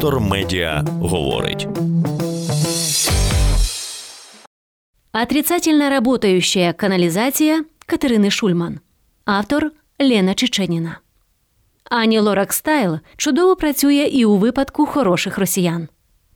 Вектор 0.00 0.20
Медіа 0.20 0.84
говорить. 1.00 1.68
Отрицательно 5.12 5.90
работающая 5.90 6.72
канализация 6.72 7.64
Катерини 7.86 8.30
Шульман. 8.30 8.80
Автор 9.26 9.72
Лена 9.98 10.34
Чеченіна. 10.34 10.98
Ані 11.84 12.18
Лорак 12.18 12.52
Стайл 12.52 12.98
чудово 13.16 13.56
працює 13.56 14.08
і 14.12 14.24
у 14.24 14.36
випадку 14.36 14.86
хороших 14.86 15.38
росіян. 15.38 15.88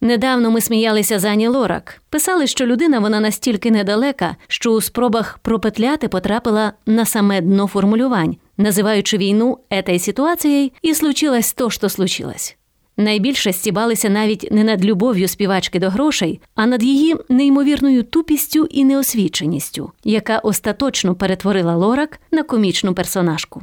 Недавно 0.00 0.50
ми 0.50 0.60
сміялися 0.60 1.18
з 1.18 1.24
Ані 1.24 1.48
Лорак. 1.48 2.02
Писали, 2.10 2.46
що 2.46 2.66
людина 2.66 2.98
вона 2.98 3.20
настільки 3.20 3.70
недалека, 3.70 4.36
що 4.48 4.72
у 4.72 4.80
спробах 4.80 5.38
пропетляти 5.38 6.08
потрапила 6.08 6.72
на 6.86 7.04
саме 7.04 7.40
дно 7.40 7.66
формулювань, 7.66 8.36
називаючи 8.56 9.16
війну 9.16 9.58
етай 9.70 9.98
ситуацією, 9.98 10.70
і 10.82 10.94
случилось 10.94 11.52
то, 11.52 11.70
що 11.70 11.88
случилось. 11.88 12.56
Найбільше 12.96 13.52
стібалися 13.52 14.08
навіть 14.08 14.48
не 14.50 14.64
над 14.64 14.84
любов'ю 14.84 15.28
співачки 15.28 15.78
до 15.78 15.90
грошей, 15.90 16.40
а 16.54 16.66
над 16.66 16.82
її 16.82 17.16
неймовірною 17.28 18.02
тупістю 18.02 18.66
і 18.70 18.84
неосвіченістю, 18.84 19.92
яка 20.04 20.38
остаточно 20.38 21.14
перетворила 21.14 21.76
Лорак 21.76 22.20
на 22.32 22.42
комічну 22.42 22.94
персонажку. 22.94 23.62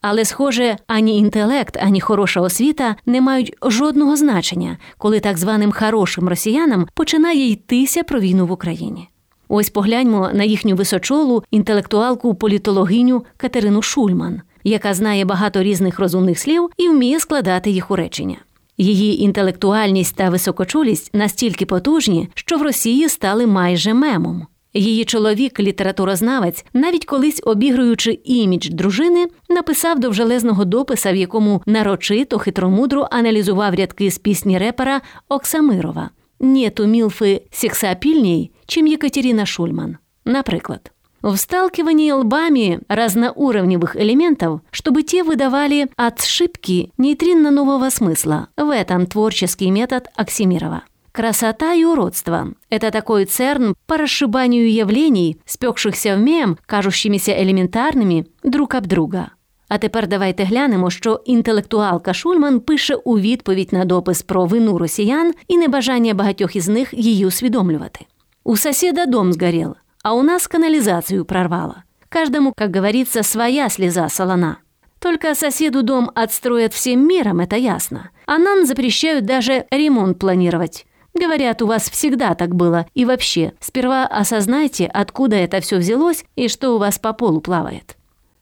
Але, 0.00 0.24
схоже, 0.24 0.76
ані 0.86 1.18
інтелект, 1.18 1.76
ані 1.82 2.00
хороша 2.00 2.40
освіта 2.40 2.96
не 3.06 3.20
мають 3.20 3.54
жодного 3.62 4.16
значення, 4.16 4.78
коли 4.98 5.20
так 5.20 5.38
званим 5.38 5.72
хорошим 5.72 6.28
росіянам 6.28 6.86
починає 6.94 7.50
йтися 7.50 8.02
про 8.02 8.20
війну 8.20 8.46
в 8.46 8.52
Україні. 8.52 9.08
Ось 9.48 9.70
погляньмо 9.70 10.30
на 10.34 10.44
їхню 10.44 10.76
височолу 10.76 11.44
інтелектуалку 11.50 12.34
політологиню 12.34 13.24
Катерину 13.36 13.82
Шульман, 13.82 14.40
яка 14.64 14.94
знає 14.94 15.24
багато 15.24 15.62
різних 15.62 15.98
розумних 15.98 16.38
слів 16.38 16.70
і 16.76 16.88
вміє 16.88 17.20
складати 17.20 17.70
їх 17.70 17.90
у 17.90 17.96
речення. 17.96 18.36
Її 18.78 19.22
інтелектуальність 19.22 20.16
та 20.16 20.30
високочулість 20.30 21.14
настільки 21.14 21.66
потужні, 21.66 22.28
що 22.34 22.56
в 22.56 22.62
Росії 22.62 23.08
стали 23.08 23.46
майже 23.46 23.94
мемом. 23.94 24.46
Її 24.74 25.04
чоловік, 25.04 25.60
літературознавець, 25.60 26.64
навіть 26.72 27.04
колись 27.04 27.42
обігруючи 27.44 28.18
імідж 28.24 28.68
дружини, 28.68 29.26
написав 29.48 29.98
довжелезного 29.98 30.64
дописа, 30.64 31.12
в 31.12 31.16
якому 31.16 31.62
нарочито 31.66 32.38
хитромудро 32.38 33.08
аналізував 33.10 33.74
рядки 33.74 34.10
з 34.10 34.18
пісні 34.18 34.58
репера 34.58 35.00
Оксамирова 35.28 36.10
«Нету 36.40 36.86
мілфи 36.86 37.42
сексапільній, 37.50 38.50
чим 38.66 38.86
Екатерина 38.86 39.46
Шульман. 39.46 39.96
Наприклад. 40.24 40.92
В 41.21 41.35
сталкивании 41.35 42.11
лбами 42.11 42.79
разноуровневых 42.87 43.95
элементов, 43.95 44.61
чтобы 44.71 45.03
те 45.03 45.23
выдавали 45.23 45.87
отшибки 45.95 46.91
нейтринно 46.97 47.51
нового 47.51 47.89
смысла. 47.89 48.47
В 48.57 48.69
этом 48.69 49.05
творческий 49.05 49.69
метод 49.69 50.07
Оксимирова. 50.15 50.83
Красота 51.11 51.73
и 51.73 51.83
уродство – 51.83 52.69
это 52.69 52.89
такой 52.89 53.25
церн 53.25 53.75
по 53.85 53.97
расшибанию 53.97 54.71
явлений, 54.71 55.37
спекшихся 55.45 56.15
в 56.15 56.19
мем, 56.19 56.57
кажущимися 56.65 57.33
елементарними 57.33 58.25
друг 58.43 58.69
об 58.75 58.87
друга. 58.87 59.31
А 59.67 59.77
тепер 59.77 60.07
давайте 60.07 60.43
глянемо, 60.43 60.89
що 60.89 61.21
інтелектуалка 61.25 62.13
Шульман 62.13 62.59
пише 62.59 62.95
у 62.95 63.19
відповідь 63.19 63.73
на 63.73 63.85
допис 63.85 64.21
про 64.21 64.45
вину 64.45 64.77
росіян 64.77 65.33
і 65.47 65.57
небажання 65.57 66.13
багатьох 66.13 66.55
із 66.55 66.67
них 66.67 66.93
її 66.93 67.25
усвідомлювати. 67.25 68.05
У 68.43 68.57
сусіда 68.57 69.05
дом 69.05 69.33
згорів, 69.33 69.75
а 70.05 70.13
у 70.13 70.21
нас 70.21 70.47
канализацию 70.47 71.25
прорвало. 71.25 71.83
Каждому, 72.09 72.53
как 72.55 72.71
говорится, 72.71 73.23
своя 73.23 73.69
слеза 73.69 74.09
солона. 74.09 74.57
Только 74.99 75.33
соседу 75.33 75.81
дом 75.81 76.11
отстроят 76.13 76.73
всем 76.73 77.07
миром, 77.07 77.39
это 77.39 77.55
ясно. 77.55 78.11
А 78.25 78.37
нам 78.37 78.65
запрещают 78.65 79.25
даже 79.25 79.65
ремонт 79.71 80.19
планировать. 80.19 80.85
Говорят, 81.13 81.61
у 81.61 81.67
вас 81.67 81.89
всегда 81.89 82.35
так 82.35 82.55
было. 82.55 82.85
И 82.93 83.05
вообще, 83.05 83.53
сперва 83.59 84.05
осознайте, 84.05 84.85
откуда 84.85 85.35
это 85.35 85.59
все 85.59 85.77
взялось 85.77 86.25
и 86.35 86.47
что 86.47 86.75
у 86.75 86.77
вас 86.77 86.99
по 86.99 87.13
полу 87.13 87.41
плавает. 87.41 87.97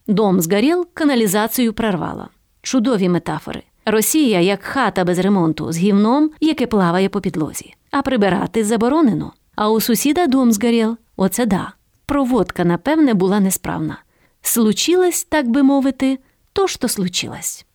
Дом 0.07 0.41
згорів, 0.41 0.87
каналізацію 0.93 1.73
прорвало. 1.73 2.27
Чудові 2.61 3.09
метафори. 3.09 3.63
Росія 3.85 4.39
як 4.39 4.63
хата 4.63 5.03
без 5.03 5.19
ремонту 5.19 5.71
з 5.71 5.77
гівном, 5.77 6.31
яке 6.39 6.67
плаває 6.67 7.09
по 7.09 7.21
підлозі. 7.21 7.73
А 7.91 8.01
прибирати 8.01 8.63
заборонено. 8.63 9.33
А 9.55 9.69
у 9.69 9.81
сусіда 9.81 10.27
дом 10.27 10.51
згорів. 10.51 10.97
Оце 11.16 11.46
да. 11.46 11.72
Проводка, 12.06 12.64
напевне, 12.64 13.14
була 13.14 13.40
несправна. 13.40 13.98
Случилось, 14.42 15.24
так 15.24 15.48
би 15.48 15.62
мовити, 15.62 16.18
то, 16.52 16.68
що 16.68 16.88
случилось 16.88 17.66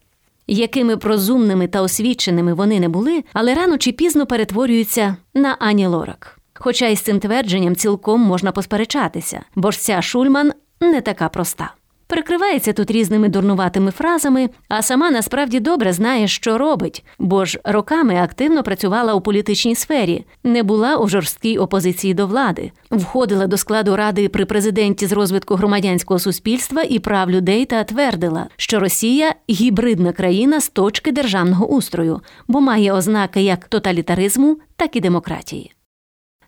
якими 0.50 0.95
б 0.95 1.05
розумними 1.05 1.67
та 1.67 1.81
освіченими 1.81 2.53
вони 2.53 2.79
не 2.79 2.89
були, 2.89 3.23
але 3.33 3.53
рано 3.53 3.77
чи 3.77 3.91
пізно 3.91 4.25
перетворюються 4.25 5.16
на 5.33 5.55
Ані 5.59 5.88
Лорак. 5.88 6.39
Хоча 6.53 6.88
із 6.88 7.00
цим 7.00 7.19
твердженням 7.19 7.75
цілком 7.75 8.22
можна 8.22 8.51
посперечатися, 8.51 9.41
бо 9.56 9.71
ж 9.71 9.79
ця 9.79 10.01
Шульман 10.01 10.53
не 10.79 11.01
така 11.01 11.29
проста. 11.29 11.73
Прикривається 12.09 12.74
тут 12.74 12.92
різними 12.92 13.30
дурнуватими 13.30 13.92
фразами, 13.92 14.50
а 14.68 14.81
сама 14.81 15.12
насправді 15.12 15.59
добре 15.59 15.94
знає, 15.94 16.28
що 16.28 16.58
робить, 16.58 17.03
бо 17.20 17.46
ж 17.46 17.59
роками 17.64 18.16
активно 18.16 18.64
працювала 18.64 19.14
у 19.14 19.22
політичній 19.22 19.75
сфері, 19.75 20.25
не 20.44 20.64
була 20.64 20.98
у 20.98 21.08
жорсткій 21.08 21.58
опозиції 21.58 22.14
до 22.14 22.28
влади, 22.28 22.72
входила 22.92 23.48
до 23.48 23.58
складу 23.58 23.96
ради 23.96 24.30
при 24.30 24.46
президенті 24.46 25.08
з 25.08 25.12
розвитку 25.12 25.56
громадянського 25.56 26.19
суспільства 26.19 26.84
і 26.90 27.00
прав 27.00 27.31
людей 27.31 27.66
та 27.66 27.84
твердила, 27.84 28.48
що 28.58 28.80
Росія 28.80 29.36
гібридна 29.50 30.12
країна 30.12 30.62
з 30.62 30.69
точки 30.69 31.12
державного 31.12 31.68
устрою, 31.68 32.22
бо 32.48 32.62
має 32.62 32.94
ознаки 32.94 33.42
як 33.42 33.66
тоталітаризму, 33.66 34.58
так 34.75 34.96
і 34.96 35.00
демократії. 35.00 35.74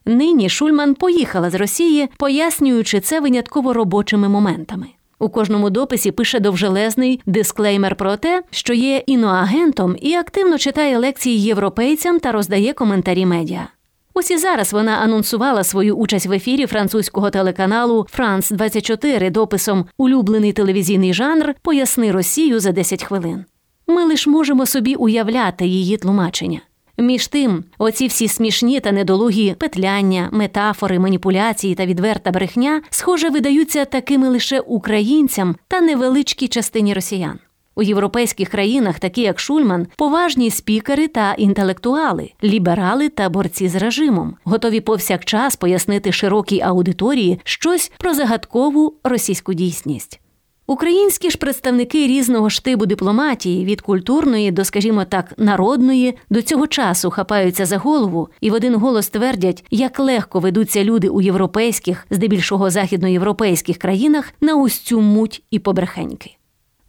Нині 0.06 0.50
Шульман 0.50 0.94
поїхала 0.96 1.50
з 1.50 1.56
Росії, 1.56 2.10
пояснюючи 2.18 3.00
це 3.00 3.20
винятково 3.20 3.74
робочими 3.74 4.30
моментами. 4.30 4.88
У 5.22 5.30
кожному 5.30 5.70
дописі 5.70 6.12
пише 6.12 6.40
довжелезний 6.40 7.22
дисклеймер 7.26 7.96
про 7.96 8.18
те, 8.18 8.44
що 8.52 8.74
є 8.74 9.04
іноагентом 9.06 9.96
і 10.02 10.14
активно 10.14 10.58
читає 10.58 10.98
лекції 10.98 11.42
європейцям 11.42 12.20
та 12.20 12.32
роздає 12.32 12.74
коментарі 12.74 13.26
медіа. 13.26 13.68
Ось 14.14 14.32
і 14.32 14.38
зараз 14.38 14.74
вона 14.74 14.92
анонсувала 14.92 15.64
свою 15.64 15.96
участь 15.96 16.26
в 16.26 16.32
ефірі 16.32 16.66
французького 16.66 17.30
телеканалу 17.30 18.08
Франс 18.10 18.50
24 18.50 19.30
дописом 19.30 19.86
Улюблений 19.98 20.54
телевізійний 20.54 21.14
жанр 21.14 21.54
Поясни 21.62 22.12
Росію 22.12 22.60
за 22.60 22.72
10 22.72 23.04
хвилин. 23.04 23.46
Ми 23.88 24.04
лише 24.04 24.30
можемо 24.30 24.66
собі 24.66 24.96
уявляти 24.96 25.66
її 25.66 25.98
тлумачення. 25.98 26.62
Між 27.02 27.28
тим, 27.28 27.64
оці 27.78 28.08
всі 28.08 28.28
смішні 28.28 28.80
та 28.80 28.92
недолугі 28.92 29.56
петляння, 29.60 30.30
метафори, 30.32 31.00
маніпуляції 31.00 31.76
та 31.76 31.86
відверта 31.86 32.32
брехня, 32.32 32.82
схоже, 32.90 33.30
видаються 33.30 33.86
такими 33.86 34.30
лише 34.30 34.60
українцям 34.60 35.56
та 35.68 35.82
невеличкій 35.82 36.48
частині 36.48 36.94
росіян. 36.94 37.40
У 37.76 37.84
європейських 37.84 38.50
країнах, 38.50 39.00
такі 39.00 39.22
як 39.22 39.40
Шульман, 39.40 39.88
поважні 39.96 40.52
спікери 40.52 41.08
та 41.08 41.34
інтелектуали, 41.34 42.32
ліберали 42.44 43.10
та 43.10 43.30
борці 43.30 43.68
з 43.68 43.76
режимом, 43.76 44.36
готові 44.44 44.82
повсякчас 44.82 45.56
пояснити 45.56 46.12
широкій 46.12 46.62
аудиторії 46.62 47.40
щось 47.44 47.92
про 47.98 48.14
загадкову 48.14 48.96
російську 49.04 49.54
дійсність. 49.54 50.21
Українські 50.72 51.30
ж 51.30 51.38
представники 51.38 52.08
різного 52.08 52.50
штибу 52.50 52.86
дипломатії 52.86 53.66
від 53.66 53.82
культурної 53.82 54.52
до, 54.52 54.66
скажімо 54.66 55.06
так, 55.06 55.34
народної 55.38 56.18
до 56.30 56.42
цього 56.42 56.68
часу 56.68 57.10
хапаються 57.10 57.66
за 57.66 57.78
голову 57.78 58.30
і 58.42 58.50
в 58.50 58.54
один 58.54 58.76
голос 58.76 59.10
твердять, 59.10 59.64
як 59.72 60.00
легко 60.00 60.40
ведуться 60.40 60.84
люди 60.84 61.10
у 61.10 61.22
європейських, 61.22 62.08
здебільшого 62.10 62.70
західноєвропейських 62.70 63.78
країнах 63.78 64.34
на 64.42 64.56
ось 64.56 64.80
цю 64.80 65.02
муть 65.02 65.44
і 65.52 65.60
побрехеньки. 65.60 66.32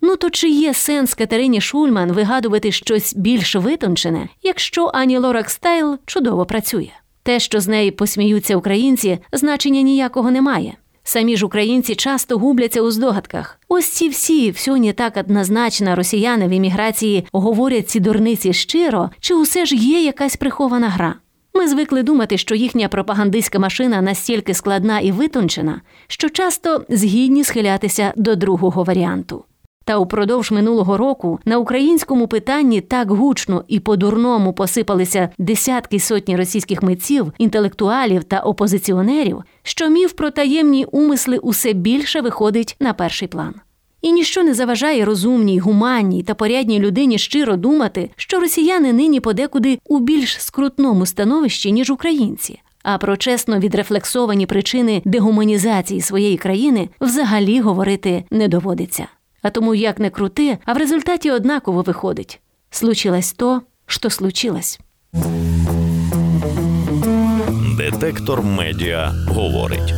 Ну 0.00 0.16
то 0.16 0.30
чи 0.30 0.48
є 0.48 0.74
сенс 0.74 1.14
Катерині 1.14 1.60
Шульман 1.60 2.12
вигадувати 2.12 2.72
щось 2.72 3.14
більш 3.16 3.56
витончене, 3.56 4.28
якщо 4.42 4.90
Ані 4.94 5.18
Лорак 5.18 5.50
Стайл 5.50 5.98
чудово 6.06 6.46
працює? 6.46 6.90
Те, 7.22 7.40
що 7.40 7.60
з 7.60 7.68
неї 7.68 7.90
посміються 7.90 8.56
українці, 8.56 9.18
значення 9.32 9.80
ніякого 9.80 10.30
немає. 10.30 10.74
Самі 11.04 11.36
ж 11.36 11.46
українці 11.46 11.94
часто 11.94 12.38
губляться 12.38 12.82
у 12.82 12.90
здогадках. 12.90 13.58
Ось 13.68 13.88
ці 13.88 14.08
всі 14.08 14.50
все 14.50 14.78
не 14.78 14.92
так 14.92 15.16
однозначно 15.16 15.96
росіяни 15.96 16.48
в 16.48 16.50
імміграції 16.50 17.26
говорять 17.32 17.88
ці 17.90 18.00
дурниці 18.00 18.52
щиро, 18.52 19.10
чи 19.20 19.34
усе 19.34 19.66
ж 19.66 19.76
є 19.76 20.02
якась 20.02 20.36
прихована 20.36 20.88
гра. 20.88 21.14
Ми 21.54 21.68
звикли 21.68 22.02
думати, 22.02 22.38
що 22.38 22.54
їхня 22.54 22.88
пропагандистська 22.88 23.58
машина 23.58 24.02
настільки 24.02 24.54
складна 24.54 25.00
і 25.00 25.12
витончена, 25.12 25.80
що 26.06 26.28
часто 26.28 26.84
згідні 26.88 27.44
схилятися 27.44 28.12
до 28.16 28.36
другого 28.36 28.84
варіанту. 28.84 29.44
Та 29.84 29.98
упродовж 29.98 30.50
минулого 30.50 30.96
року 30.96 31.38
на 31.44 31.58
українському 31.58 32.26
питанні 32.26 32.80
так 32.80 33.10
гучно 33.10 33.64
і 33.68 33.80
по-дурному 33.80 34.52
посипалися 34.52 35.28
десятки 35.38 36.00
сотні 36.00 36.36
російських 36.36 36.82
митців, 36.82 37.32
інтелектуалів 37.38 38.24
та 38.24 38.38
опозиціонерів, 38.38 39.42
що 39.62 39.88
міф 39.88 40.12
про 40.12 40.30
таємні 40.30 40.84
умисли 40.84 41.38
усе 41.38 41.72
більше 41.72 42.20
виходить 42.20 42.76
на 42.80 42.92
перший 42.92 43.28
план. 43.28 43.54
І 44.02 44.12
ніщо 44.12 44.42
не 44.42 44.54
заважає 44.54 45.04
розумній, 45.04 45.58
гуманній 45.58 46.22
та 46.22 46.34
порядній 46.34 46.78
людині 46.78 47.18
щиро 47.18 47.56
думати, 47.56 48.10
що 48.16 48.40
росіяни 48.40 48.92
нині 48.92 49.20
подекуди 49.20 49.78
у 49.86 49.98
більш 49.98 50.42
скрутному 50.42 51.06
становищі, 51.06 51.72
ніж 51.72 51.90
українці. 51.90 52.60
А 52.82 52.98
про 52.98 53.16
чесно 53.16 53.58
відрефлексовані 53.58 54.46
причини 54.46 55.02
дегуманізації 55.04 56.00
своєї 56.00 56.36
країни 56.36 56.88
взагалі 57.00 57.60
говорити 57.60 58.24
не 58.30 58.48
доводиться. 58.48 59.06
А 59.42 59.50
тому 59.50 59.74
як 59.74 59.98
не 59.98 60.10
крути, 60.10 60.58
а 60.64 60.72
в 60.72 60.76
результаті 60.76 61.30
однаково 61.30 61.82
виходить. 61.82 62.40
Случилось 62.70 63.32
то, 63.32 63.62
що 63.86 64.10
случилось. 64.10 64.80
Детектор 67.78 68.42
медіа 68.42 69.12
говорить. 69.28 69.94